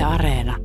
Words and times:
Yle 0.00 0.06
Areena. 0.06 0.56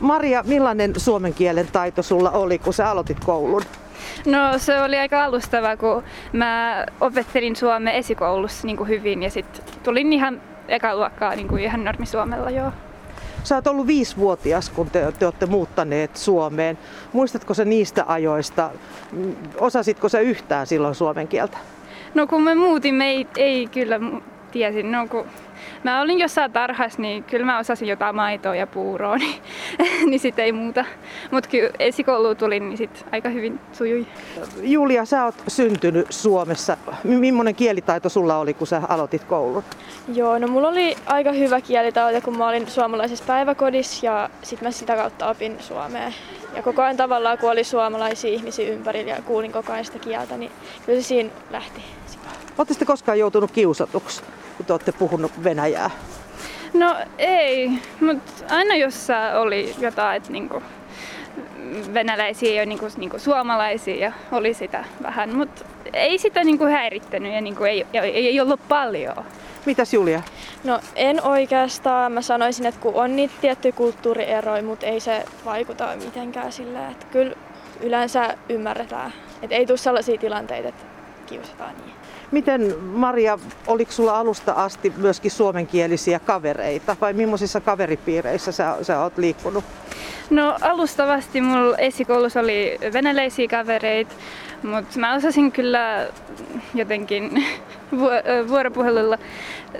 Maria, 0.00 0.42
millainen 0.46 0.92
suomen 0.96 1.34
kielen 1.34 1.68
taito 1.72 2.02
sulla 2.02 2.30
oli, 2.30 2.58
kun 2.58 2.74
sä 2.74 2.90
aloitit 2.90 3.24
koulun? 3.24 3.62
No 4.26 4.38
se 4.58 4.82
oli 4.82 4.98
aika 4.98 5.24
alustava, 5.24 5.76
kun 5.76 6.02
mä 6.32 6.86
opettelin 7.00 7.56
suomea 7.56 7.92
esikoulussa 7.92 8.66
niin 8.66 8.76
kuin 8.76 8.88
hyvin 8.88 9.22
ja 9.22 9.30
sitten 9.30 9.64
tulin 9.82 10.12
ihan 10.12 10.40
ekaluokkaa 10.68 11.34
niin 11.34 11.48
kuin 11.48 11.64
ihan 11.64 11.84
normisuomella 11.84 12.50
joo. 12.50 12.72
Sä 13.44 13.54
oot 13.54 13.66
ollut 13.66 13.86
viisivuotias, 13.86 14.70
kun 14.70 14.90
te, 14.90 15.12
te 15.18 15.24
olette 15.26 15.46
muuttaneet 15.46 16.16
Suomeen. 16.16 16.78
Muistatko 17.12 17.54
sä 17.54 17.64
niistä 17.64 18.04
ajoista? 18.08 18.70
Mm, 19.12 19.34
Osasitko 19.58 20.08
sä 20.08 20.20
yhtään 20.20 20.66
silloin 20.66 20.94
suomen 20.94 21.28
kieltä? 21.28 21.58
No 22.14 22.26
kun 22.26 22.42
me 22.42 22.54
muutimme, 22.54 23.04
ei, 23.04 23.26
ei 23.36 23.66
kyllä 23.66 24.00
tiesin. 24.52 24.92
No 24.92 25.06
kun 25.06 25.26
mä 25.84 26.00
olin 26.00 26.18
jossain 26.18 26.52
tarhassa, 26.52 27.02
niin 27.02 27.24
kyllä 27.24 27.46
mä 27.46 27.58
osasin 27.58 27.88
jotain 27.88 28.16
maitoa 28.16 28.56
ja 28.56 28.66
puuroa, 28.66 29.16
niin, 29.22 29.34
niin 30.06 30.20
sit 30.20 30.38
ei 30.38 30.52
muuta. 30.52 30.84
Mutta 31.30 31.48
kyllä 31.50 31.70
esikouluun 31.78 32.36
tulin, 32.36 32.68
niin 32.68 32.78
sit 32.78 33.06
aika 33.12 33.28
hyvin 33.28 33.60
sujui. 33.72 34.06
Julia, 34.62 35.04
sä 35.04 35.24
oot 35.24 35.34
syntynyt 35.48 36.06
Suomessa. 36.10 36.76
M- 37.04 37.08
Millainen 37.12 37.54
kielitaito 37.54 38.08
sulla 38.08 38.36
oli, 38.38 38.54
kun 38.54 38.66
sä 38.66 38.82
aloitit 38.88 39.24
koulun? 39.24 39.64
Joo, 40.14 40.38
no 40.38 40.48
mulla 40.48 40.68
oli 40.68 40.96
aika 41.06 41.32
hyvä 41.32 41.60
kielitaito, 41.60 42.20
kun 42.20 42.38
mä 42.38 42.48
olin 42.48 42.70
suomalaisessa 42.70 43.24
päiväkodissa 43.26 44.06
ja 44.06 44.30
sitten 44.42 44.68
mä 44.68 44.70
sitä 44.72 44.96
kautta 44.96 45.28
opin 45.28 45.56
suomea. 45.60 46.12
Ja 46.56 46.62
koko 46.62 46.82
ajan 46.82 46.96
tavallaan, 46.96 47.38
kun 47.38 47.50
oli 47.50 47.64
suomalaisia 47.64 48.30
ihmisiä 48.30 48.68
ympärillä 48.68 49.10
ja 49.12 49.22
kuulin 49.22 49.52
koko 49.52 49.72
ajan 49.72 49.84
sitä 49.84 49.98
kieltä, 49.98 50.36
niin 50.36 50.52
kyllä 50.86 51.00
se 51.00 51.06
siinä 51.06 51.30
lähti. 51.50 51.82
Oletteko 52.58 52.78
te 52.78 52.84
koskaan 52.84 53.18
joutunut 53.18 53.50
kiusatuksi, 53.50 54.22
kun 54.56 54.66
te 54.66 54.72
olette 54.72 54.92
puhunut 54.92 55.44
venäjää? 55.44 55.90
No 56.74 56.96
ei, 57.18 57.70
mutta 58.00 58.32
aina 58.50 58.74
jossain 58.74 59.36
oli 59.36 59.74
jotain, 59.78 60.16
että 60.16 60.32
niinku 60.32 60.62
venäläisiä 61.94 62.60
ja 62.60 62.66
niinku, 62.66 62.86
niinku 62.96 63.18
suomalaisia 63.18 63.96
ja 63.96 64.12
oli 64.32 64.54
sitä 64.54 64.84
vähän, 65.02 65.36
mutta 65.36 65.64
ei 65.92 66.18
sitä 66.18 66.44
niinku 66.44 66.64
häirittänyt 66.64 67.32
ja 67.32 67.40
niinku 67.40 67.64
ei, 67.64 67.86
ei, 67.92 68.28
ei 68.28 68.40
ollut 68.40 68.60
paljon. 68.68 69.24
Mitäs 69.66 69.94
Julia? 69.94 70.22
No 70.64 70.80
en 70.94 71.22
oikeastaan. 71.22 72.12
Mä 72.12 72.22
sanoisin, 72.22 72.66
että 72.66 72.80
kun 72.80 72.94
on 72.94 73.16
niitä 73.16 73.34
tiettyjä 73.40 73.72
kulttuurieroja, 73.72 74.62
mutta 74.62 74.86
ei 74.86 75.00
se 75.00 75.24
vaikuta 75.44 75.88
mitenkään 76.04 76.52
sillä, 76.52 76.88
että 76.88 77.06
kyllä 77.06 77.34
yleensä 77.80 78.34
ymmärretään. 78.48 79.12
Että 79.42 79.56
ei 79.56 79.66
tule 79.66 79.78
sellaisia 79.78 80.18
tilanteita, 80.18 80.68
että 80.68 80.84
kiusataan 81.26 81.74
niin. 81.84 81.94
Miten 82.32 82.80
Maria, 82.80 83.38
oliko 83.66 83.92
sulla 83.92 84.18
alusta 84.18 84.52
asti 84.52 84.92
myöskin 84.96 85.30
suomenkielisiä 85.30 86.18
kavereita 86.20 86.96
vai 87.00 87.12
millaisissa 87.12 87.60
kaveripiireissä 87.60 88.52
sä, 88.52 88.76
sä 88.82 89.00
oot 89.00 89.18
liikkunut? 89.18 89.64
No 90.30 90.56
alustavasti 90.60 91.40
mulla 91.40 91.76
esikoulussa 91.76 92.40
oli 92.40 92.78
venäläisiä 92.92 93.48
kavereita, 93.48 94.14
mutta 94.62 94.98
mä 94.98 95.14
osasin 95.14 95.52
kyllä 95.52 96.08
jotenkin 96.74 97.44
vu- 97.98 98.48
vuoropuhelulla 98.48 99.18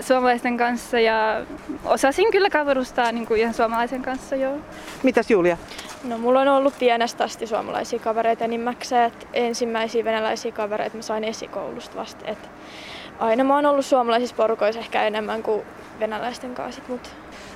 suomalaisten 0.00 0.56
kanssa 0.56 1.00
ja 1.00 1.46
osasin 1.84 2.30
kyllä 2.30 2.50
kaverustaa 2.50 3.12
niin 3.12 3.26
kuin 3.26 3.40
ihan 3.40 3.54
suomalaisen 3.54 4.02
kanssa 4.02 4.36
joo. 4.36 4.58
Mitäs 5.02 5.30
Julia? 5.30 5.56
No 6.04 6.18
mulla 6.18 6.40
on 6.40 6.48
ollut 6.48 6.78
pienestä 6.78 7.24
asti 7.24 7.46
suomalaisia 7.46 7.98
kavereita 7.98 8.44
enimmäkseen, 8.44 9.04
että 9.04 9.26
ensimmäisiä 9.32 10.04
venäläisiä 10.04 10.52
kavereita 10.52 10.96
mä 10.96 11.02
sain 11.02 11.24
esikoulusta 11.24 11.96
vasta. 11.96 12.24
Et 12.26 12.50
aina 13.18 13.44
mä 13.44 13.54
oon 13.54 13.66
ollut 13.66 13.86
suomalaisissa 13.86 14.36
porukoissa 14.36 14.80
ehkä 14.80 15.02
enemmän 15.02 15.42
kuin 15.42 15.62
venäläisten 16.00 16.54
kanssa, 16.54 16.82
mutta 16.88 17.08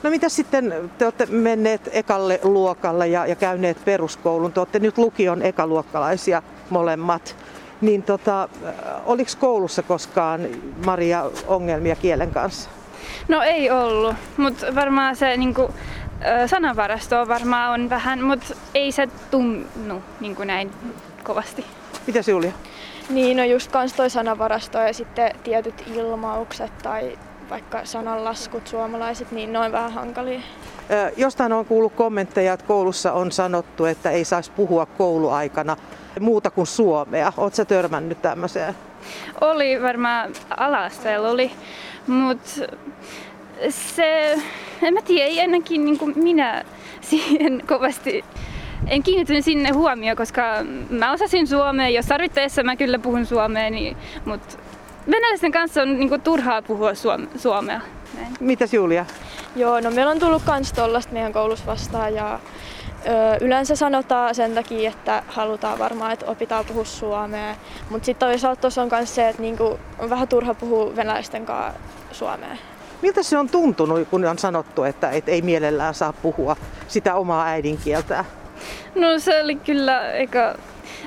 No 0.03 0.11
mitä 0.11 0.29
sitten, 0.29 0.91
te 0.99 1.05
olette 1.05 1.27
menneet 1.27 1.91
ekalle 1.93 2.41
luokalle 2.43 3.09
ja, 3.09 3.27
ja 3.27 3.35
käyneet 3.35 3.85
peruskoulun, 3.85 4.53
te 4.53 4.61
olette 4.61 4.79
nyt 4.79 4.99
lukion 4.99 5.43
ekaluokkalaisia 5.43 6.43
molemmat. 6.71 7.37
Niin 7.81 8.03
tota, 8.03 8.43
äh, 8.43 8.75
oliko 9.07 9.31
koulussa 9.41 9.83
koskaan 9.83 10.41
Maria 10.87 11.31
ongelmia 11.47 11.97
kielen 11.97 12.31
kanssa? 12.31 12.71
No 13.29 13.43
ei 13.43 13.71
ollut, 13.71 14.15
mutta 14.37 14.75
varmaan 14.75 15.17
se 15.17 15.37
niinku, 15.37 15.71
ö, 16.43 16.49
sanavarasto 16.49 17.29
varmaan 17.29 17.81
on 17.81 17.91
vähän, 17.91 18.23
mutta 18.23 18.55
ei 18.75 18.93
se 18.93 19.09
tunnu 19.31 20.03
niinku 20.21 20.45
näin 20.45 20.71
kovasti. 21.25 21.65
Mitäs 22.07 22.29
Julia? 22.29 22.53
niin 23.11 23.37
no 23.37 23.45
just 23.45 23.73
kans 23.73 23.93
toi 23.93 24.11
sanavarasto 24.11 24.79
ja 24.79 24.93
sitten 24.95 25.35
tietyt 25.45 25.85
ilmaukset 25.95 26.79
tai 26.83 27.19
vaikka 27.51 27.81
sananlaskut 27.85 28.67
suomalaiset, 28.67 29.33
niin 29.33 29.53
ne 29.53 29.59
on 29.59 29.73
vähän 29.73 29.93
hankalia. 29.93 30.41
Ö, 30.91 31.13
Jostain 31.17 31.53
on 31.53 31.67
kuullut 31.67 31.93
kommentteja, 31.95 32.53
että 32.53 32.67
koulussa 32.67 33.13
on 33.13 33.33
sanottu, 33.33 33.85
että 33.85 34.11
ei 34.11 34.25
saisi 34.25 34.53
puhua 34.57 34.87
kouluaikana 34.87 35.77
muuta 36.21 36.51
kuin 36.51 36.67
suomea. 36.67 37.33
Oletko 37.37 37.65
törmännyt 37.65 38.23
tämmöiseen? 38.23 38.75
Oli 39.41 39.83
varmaan 39.83 40.33
ala-asteella 40.57 41.31
oli, 41.31 41.51
mutta 42.07 42.51
se, 43.69 44.39
en 44.83 44.95
mä 44.95 45.03
tiedä, 45.03 45.25
ei 45.25 45.41
ainakin 45.41 45.85
niin 45.85 45.99
kuin 45.99 46.13
minä 46.17 46.65
siihen 47.01 47.63
kovasti 47.69 48.25
en 48.87 49.03
kiinnittänyt 49.03 49.45
sinne 49.45 49.71
huomioon, 49.71 50.17
koska 50.17 50.43
mä 50.91 51.13
osasin 51.13 51.47
suomea, 51.47 51.89
jos 51.89 52.07
tarvittaessa 52.07 52.63
mä 52.63 52.77
kyllä 52.77 52.99
puhun 52.99 53.27
suomea, 53.27 53.71
niin, 53.71 53.97
mutta 54.25 54.57
venäläisten 55.11 55.53
kanssa 55.53 55.83
on 55.83 55.99
niin 55.99 56.09
kuin, 56.09 56.21
turhaa 56.21 56.63
puhua 56.63 56.95
suom- 56.95 57.29
suomea. 57.37 57.81
Näin. 58.15 58.35
Mitäs 58.41 58.75
Julia? 58.75 59.07
Joo, 59.57 59.81
no 59.81 59.91
meillä 59.91 60.11
on 60.11 60.19
tullut 60.19 60.43
kans 60.43 60.73
tollasta 60.73 61.13
meidän 61.13 61.33
koulussa 61.33 61.67
vastaan 61.67 62.15
ja 62.15 62.41
ö, 63.07 63.45
yleensä 63.45 63.77
sanotaan 63.77 64.35
sen 64.35 64.55
takia, 64.55 64.91
että 64.91 65.23
halutaan 65.29 65.79
varmaan, 65.79 66.13
että 66.13 66.27
opitaan 66.27 66.65
puhua 66.65 66.85
suomea. 66.85 67.55
Mutta 67.91 68.07
sitten 68.07 68.29
toisaalta 68.29 68.61
tuossa 68.61 68.83
on 68.83 68.89
myös 68.93 69.15
se, 69.15 69.29
että 69.29 69.43
niinku, 69.43 69.79
on 69.99 70.11
vähän 70.11 70.29
turha 70.29 70.55
puhua 70.55 70.97
venäläisten 70.97 71.47
kanssa 71.47 71.81
suomea. 72.13 72.57
Miltä 73.03 73.23
se 73.23 73.39
on 73.39 73.49
tuntunut, 73.49 74.09
kun 74.09 74.25
on 74.25 74.39
sanottu, 74.39 74.85
että 74.85 75.11
et 75.11 75.29
ei 75.29 75.43
mielellään 75.43 75.95
saa 75.95 76.13
puhua 76.13 76.57
sitä 76.89 77.15
omaa 77.15 77.47
äidinkieltään? 77.47 78.25
No 78.95 79.19
se 79.19 79.43
oli 79.43 79.55
kyllä 79.57 80.13
eikä 80.13 80.55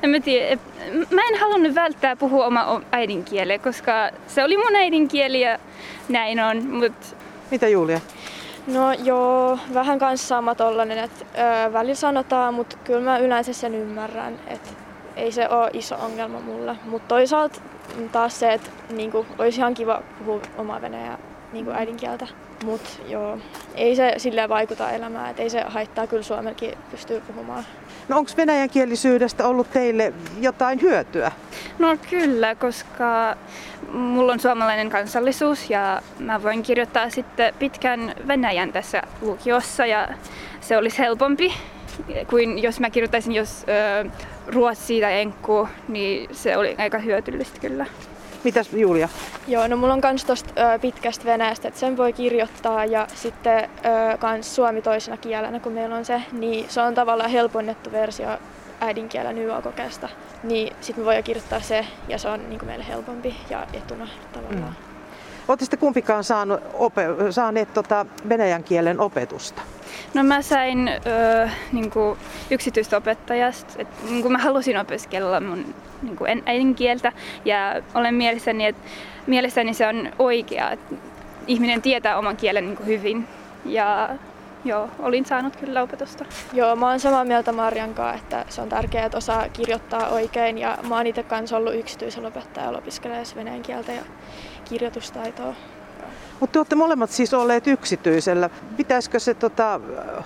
en 0.04 0.10
mä 0.10 0.20
tiedä, 0.20 0.48
et- 0.50 1.12
mä 1.12 1.22
en 1.32 1.40
halunnut 1.40 1.76
välttää 1.76 2.16
puhua 2.16 2.46
oma 2.46 2.82
äidinkieleä, 2.92 3.60
koska 3.60 3.92
se 4.28 4.44
oli 4.44 4.58
mun 4.58 4.76
äidinkieli 4.76 5.42
ja 5.42 5.60
näin 6.10 6.40
on, 6.40 6.64
mutta 6.66 7.08
Mitä 7.52 7.68
Julia? 7.68 8.00
No 8.68 8.94
joo, 8.94 9.60
vähän 9.74 10.00
kanssa 10.00 10.28
sama 10.28 10.56
tollanen, 10.56 10.98
että 10.98 11.26
välillä 11.74 11.96
sanotaan, 11.96 12.54
mutta 12.54 12.78
kyllä 12.84 13.02
mä 13.02 13.18
yleensä 13.18 13.54
sen 13.54 13.76
ymmärrän, 13.76 14.40
että 14.48 14.70
ei 15.16 15.32
se 15.32 15.50
ole 15.50 15.70
iso 15.74 15.96
ongelma 15.96 16.40
mulle. 16.40 16.76
Mutta 16.86 17.08
toisaalta 17.08 17.62
taas 18.12 18.40
se, 18.40 18.54
että 18.54 18.70
niinku, 18.90 19.26
olisi 19.40 19.60
ihan 19.60 19.74
kiva 19.74 20.02
puhua 20.20 20.42
omaa 20.58 20.82
venäjää 20.82 21.18
niinku 21.52 21.72
äidinkieltä. 21.72 22.28
Mutta 22.64 22.90
joo, 23.08 23.38
ei 23.76 23.96
se 23.96 24.14
silleen 24.18 24.50
vaikuta 24.50 24.92
elämään, 24.92 25.30
että 25.30 25.44
ei 25.44 25.50
se 25.50 25.64
haittaa, 25.68 26.08
kyllä 26.08 26.24
suomellakin 26.24 26.78
pystyy 26.92 27.22
puhumaan. 27.22 27.64
No 28.08 28.18
onko 28.18 28.32
venäjänkielisyydestä 28.38 29.48
ollut 29.48 29.72
teille 29.72 30.14
jotain 30.40 30.82
hyötyä? 30.82 31.32
no 31.80 31.98
kyllä, 32.10 32.56
koska 32.56 33.36
mulla 33.92 34.34
on 34.34 34.40
suomalainen 34.40 34.90
kansallisuus 34.90 35.70
ja 35.70 36.02
mä 36.20 36.44
voin 36.44 36.64
kirjoittaa 36.64 37.10
sitten 37.10 37.54
pitkän 37.60 38.16
Venäjän 38.28 38.72
tässä 38.72 39.02
lukiossa 39.22 39.86
ja 39.86 40.08
se 40.62 40.78
olisi 40.78 40.98
helpompi 40.98 41.54
kuin 42.30 42.64
jos 42.64 42.80
mä 42.80 42.90
kirjoittaisin 42.90 43.34
jos 43.34 43.66
ö, 44.04 44.10
ruotsia 44.48 45.08
tai 45.08 45.20
enkkuu, 45.20 45.68
niin 45.88 46.36
se 46.36 46.58
oli 46.58 46.76
aika 46.78 46.98
hyödyllistä 46.98 47.60
kyllä. 47.60 47.86
Mitäs 48.44 48.74
Julia? 48.74 49.10
Joo, 49.48 49.68
no 49.68 49.78
mulla 49.78 49.94
on 49.94 50.02
kans 50.02 50.26
tosta 50.26 50.54
ö, 50.76 50.80
pitkästä 50.80 51.26
venäjästä, 51.26 51.68
että 51.68 51.80
sen 51.80 51.98
voi 51.98 52.14
kirjoittaa 52.14 52.86
ja 52.86 53.08
sitten 53.16 53.64
ö, 53.64 54.18
kans 54.18 54.56
suomi 54.56 54.82
toisena 54.82 55.18
kielenä, 55.18 55.60
kun 55.60 55.72
meillä 55.74 55.96
on 55.96 56.06
se, 56.06 56.22
niin 56.32 56.66
se 56.70 56.82
on 56.82 56.94
tavallaan 56.96 57.30
helponnettu 57.30 57.92
versio 57.92 58.28
äidinkielen 58.82 59.38
YA-kokeesta. 59.38 60.10
Niin 60.44 60.76
sitten 60.82 61.02
me 61.02 61.06
voidaan 61.06 61.24
kirjoittaa 61.24 61.62
se 61.62 61.86
ja 62.08 62.18
se 62.18 62.30
on 62.30 62.50
niin 62.50 62.66
meille 62.66 62.88
helpompi 62.88 63.36
ja 63.50 63.68
etuna 63.74 64.08
tavallaan. 64.34 64.76
Mm. 64.80 64.90
Olette 65.48 65.66
sitten 65.66 65.80
kumpikaan 65.80 66.24
saanut 66.24 66.60
ope- 66.74 67.32
saaneet 67.32 67.74
tota 67.74 68.06
venäjän 68.30 68.64
kielen 68.64 69.00
opetusta? 69.00 69.62
No 70.14 70.24
mä 70.24 70.42
sain 70.42 70.88
ö, 70.88 71.50
niin 71.72 71.92
kuin 71.92 72.20
yksityistä 72.52 72.98
opettajasta, 72.98 73.74
että 73.78 74.06
niin 74.10 74.32
mä 74.32 74.38
halusin 74.38 74.78
opiskella 74.78 75.40
mun 75.40 75.76
niin 76.02 76.16
kuin 76.16 76.44
äidinkieltä 76.46 77.12
ja 77.46 77.82
olen 77.94 78.16
mielessäni, 78.16 78.66
että 78.66 78.90
mielestäni 79.28 79.74
se 79.74 79.88
on 79.88 80.12
oikea, 80.20 80.72
että 80.72 80.96
ihminen 81.48 81.82
tietää 81.82 82.18
oman 82.18 82.38
kielen 82.38 82.66
niin 82.66 82.78
kuin 82.78 82.88
hyvin 82.88 83.28
ja 83.66 84.10
joo, 84.66 84.90
olin 85.00 85.26
saanut 85.26 85.56
kyllä 85.56 85.82
opetusta. 85.82 86.26
Joo, 86.54 86.76
mä 86.76 86.90
oon 86.90 87.00
samaa 87.00 87.26
mieltä 87.26 87.52
Marjan 87.52 87.94
kanssa, 87.94 88.16
että 88.24 88.46
se 88.50 88.62
on 88.62 88.70
tärkeää, 88.70 89.06
että 89.06 89.18
osaa 89.18 89.50
kirjoittaa 89.50 90.10
oikein 90.10 90.58
ja 90.58 90.78
mä 90.90 90.96
oon 90.96 91.08
itse 91.08 91.24
kanssa 91.24 91.58
ollut 91.58 91.76
yksityisellä 91.76 92.28
opettajalla 92.28 92.78
opiskelee 92.78 93.24
venäjän 93.36 93.62
kieltä 93.62 93.92
ja 93.92 94.02
kirjoitustaitoa. 94.66 95.56
Mutta 96.40 96.54
te 96.54 96.60
olette 96.60 96.76
molemmat 96.76 97.10
siis 97.10 97.34
olleet 97.34 97.68
yksityisellä. 97.68 98.50
Pitäisikö 98.78 99.20
se 99.20 99.34
tota, 99.34 99.80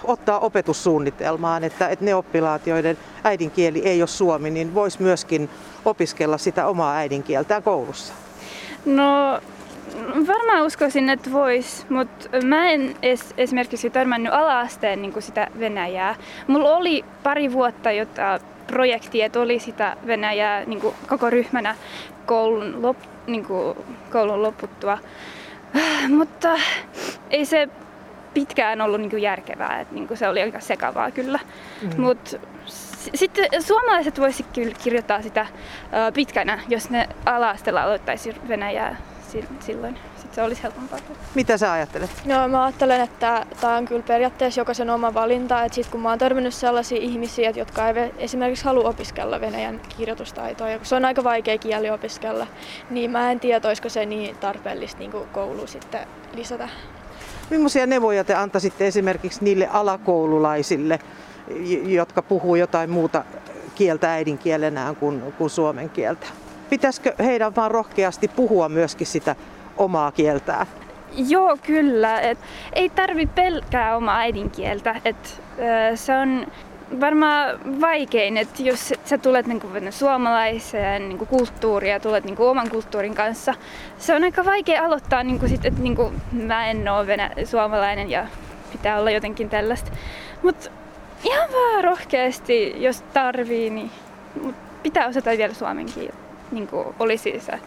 ottaa 0.04 0.40
opetussuunnitelmaan, 0.40 1.64
että, 1.64 1.88
että 1.88 2.06
ne 2.06 2.16
oppilaat, 2.16 2.68
joiden 2.68 2.98
äidinkieli 3.24 3.80
ei 3.80 4.02
ole 4.02 4.08
suomi, 4.08 4.50
niin 4.50 4.76
vois 4.76 5.00
myöskin 5.00 5.50
opiskella 5.86 6.38
sitä 6.38 6.68
omaa 6.68 6.96
äidinkieltään 6.96 7.64
koulussa? 7.64 8.14
No 8.86 9.40
varmaan 10.28 10.62
uskoisin, 10.62 11.10
että 11.10 11.32
vois, 11.32 11.86
mutta 11.90 12.30
mä 12.46 12.70
en 12.70 12.96
es, 13.02 13.34
esimerkiksi 13.38 13.90
törmännyt 13.90 14.34
ala-asteen 14.34 15.02
niin 15.02 15.22
sitä 15.22 15.48
Venäjää. 15.60 16.16
Mulla 16.48 16.76
oli 16.76 17.06
pari 17.24 17.52
vuotta 17.52 17.92
jota 17.92 18.40
projekti, 18.68 19.22
että 19.22 19.40
oli 19.40 19.60
sitä 19.60 19.98
Venäjää 20.08 20.66
niin 20.66 20.82
koko 21.08 21.30
ryhmänä 21.30 21.76
koulun, 22.26 22.82
lop, 22.82 22.98
niin 23.28 23.46
koulun 24.12 24.42
loputtua. 24.44 24.98
Mutta 26.18 26.60
ei 27.30 27.46
se 27.46 27.70
pitkään 28.34 28.82
ollut 28.82 29.02
niin 29.02 29.22
järkevää, 29.22 29.80
että 29.80 29.96
niin 29.96 30.08
se 30.14 30.28
oli 30.28 30.42
aika 30.42 30.60
sekavaa 30.60 31.12
kyllä. 31.12 31.40
Mm. 31.82 32.02
Mutta 32.02 32.38
sitten 33.16 33.64
suomalaiset 33.64 34.20
voisivat 34.20 34.52
kyllä 34.54 34.76
kirjoittaa 34.84 35.22
sitä 35.22 35.46
pitkänä, 36.14 36.60
jos 36.68 36.90
ne 36.90 37.10
ala-asteella 37.26 37.84
aloittaisi 37.84 38.36
Venäjää 38.48 38.98
silloin. 39.60 40.00
Sitten 40.16 40.36
se 40.36 40.42
olisi 40.42 40.64
helpompaa. 40.64 41.00
Mitä 41.36 41.58
sä 41.58 41.72
ajattelet? 41.72 42.10
No 42.26 42.48
mä 42.48 42.64
ajattelen, 42.64 43.02
että 43.02 43.46
tämä 43.62 43.78
on 43.78 43.86
kyllä 43.86 44.04
periaatteessa 44.08 44.62
jokaisen 44.62 44.90
oma 44.90 45.14
valinta. 45.14 45.64
Että 45.64 45.76
sit 45.76 45.88
kun 45.88 46.02
mä 46.02 46.10
oon 46.10 46.20
törmännyt 46.20 46.54
sellaisia 46.54 46.98
ihmisiä, 46.98 47.50
jotka 47.50 47.88
ei 47.88 48.12
esimerkiksi 48.18 48.66
halua 48.66 48.90
opiskella 48.90 49.42
venäjän 49.42 49.82
kirjoitustaitoa, 49.98 50.70
ja 50.70 50.80
se 50.84 50.96
on 50.96 51.06
aika 51.06 51.24
vaikea 51.24 51.58
kieli 51.58 51.90
opiskella, 51.90 52.48
niin 52.90 53.12
mä 53.12 53.32
en 53.32 53.40
tiedä, 53.40 53.68
olisiko 53.68 53.90
se 53.90 54.06
niin 54.06 54.36
tarpeellista 54.36 55.00
niin 55.00 55.12
koulu 55.32 55.68
sitten 55.68 56.08
lisätä. 56.34 56.70
Millaisia 57.50 57.86
neuvoja 57.86 58.24
te 58.24 58.34
antaisitte 58.36 58.88
esimerkiksi 58.88 59.44
niille 59.44 59.68
alakoululaisille, 59.68 61.00
jotka 61.86 62.22
puhuu 62.22 62.56
jotain 62.56 62.90
muuta 62.90 63.24
kieltä 63.76 64.14
äidinkielenään 64.14 64.96
kuin, 64.96 65.34
kuin 65.38 65.50
suomen 65.50 65.90
kieltä? 65.90 66.28
Pitäisikö 66.74 67.14
heidän 67.20 67.56
vaan 67.56 67.72
rohkeasti 67.72 68.28
puhua 68.28 68.70
myöskin 68.70 69.08
sitä 69.08 69.36
omaa 69.78 70.12
kieltään? 70.12 70.68
Joo, 71.28 71.58
kyllä. 71.64 72.20
Et 72.20 72.38
ei 72.74 72.90
tarvi 72.90 73.26
pelkää 73.26 73.98
omaa 73.98 74.18
äidinkieltä. 74.18 74.96
Et, 75.06 75.42
ö, 75.92 75.96
se 75.98 76.18
on 76.18 76.48
varmaan 77.02 77.60
vaikein, 77.82 78.38
että 78.38 78.64
jos 78.64 78.94
sä 79.06 79.18
tulet 79.18 79.48
niinku 79.48 79.68
suomalaiseen 79.90 81.10
niinku 81.10 81.26
kulttuuriin 81.26 81.92
ja 81.92 82.00
tulet 82.00 82.24
niinku 82.26 82.46
oman 82.46 82.70
kulttuurin 82.70 83.16
kanssa, 83.16 83.54
se 83.98 84.16
on 84.16 84.24
aika 84.24 84.46
vaikea 84.46 84.86
aloittaa, 84.86 85.24
niinku 85.24 85.46
että 85.46 85.82
niinku, 85.82 86.12
mä 86.32 86.68
en 86.68 86.90
ole 86.90 87.08
venä- 87.08 87.32
suomalainen 87.46 88.10
ja 88.10 88.28
pitää 88.72 89.00
olla 89.00 89.12
jotenkin 89.12 89.50
tällaista. 89.50 89.92
Mutta 90.44 90.70
ihan 91.24 91.50
vaan 91.52 91.84
rohkeasti, 91.84 92.84
jos 92.84 93.02
tarvii, 93.02 93.70
niin 93.70 93.92
mut 94.42 94.56
pitää 94.84 95.08
osata 95.08 95.30
vielä 95.30 95.54
suomen 95.54 95.86
kieltä 95.86 96.23
niin 96.54 96.68
kuin 96.68 96.88
olisi 97.00 97.40
se 97.40 97.60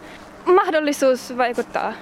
mahdollisuus 0.45 1.37
vaikuttaa 1.37 1.93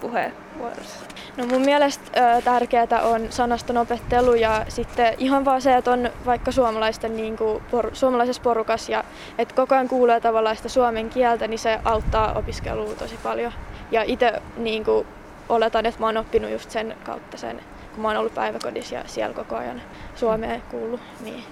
puheenvuorossa? 0.00 1.06
No 1.36 1.46
mun 1.46 1.60
mielestä 1.60 2.40
tärkeää 2.44 3.02
on 3.02 3.26
sanaston 3.30 3.76
opettelu 3.76 4.34
ja 4.34 4.64
sitten 4.68 5.14
ihan 5.18 5.44
vaan 5.44 5.62
se, 5.62 5.76
että 5.76 5.90
on 5.90 6.10
vaikka 6.26 6.52
suomalaisten, 6.52 7.16
niin 7.16 7.36
kuin, 7.36 7.62
por, 7.70 7.90
suomalaisessa 7.92 8.42
porukas 8.42 8.88
ja 8.88 9.04
että 9.38 9.54
koko 9.54 9.74
ajan 9.74 9.88
kuulee 9.88 10.20
tavallaan 10.20 10.56
sitä 10.56 10.68
suomen 10.68 11.10
kieltä, 11.10 11.48
niin 11.48 11.58
se 11.58 11.78
auttaa 11.84 12.32
opiskelua 12.32 12.94
tosi 12.94 13.18
paljon. 13.22 13.52
Ja 13.90 14.02
itse 14.02 14.42
niin 14.56 14.84
kuin, 14.84 15.06
oletan, 15.48 15.86
että 15.86 16.00
mä 16.00 16.06
oon 16.06 16.16
oppinut 16.16 16.50
just 16.50 16.70
sen 16.70 16.96
kautta 17.04 17.36
sen, 17.36 17.60
kun 17.92 18.02
mä 18.02 18.08
oon 18.08 18.16
ollut 18.16 18.34
päiväkodissa 18.34 18.94
ja 18.94 19.02
siellä 19.06 19.34
koko 19.34 19.56
ajan 19.56 19.82
Suomeen 20.14 20.62
kuullut. 20.70 21.00
Niin 21.24 21.44